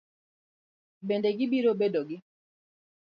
Bende 1.07 1.29
gibiro 1.37 1.71
bedo 1.79 2.01
gi 2.07 2.17